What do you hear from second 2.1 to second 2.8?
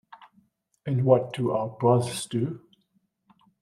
do?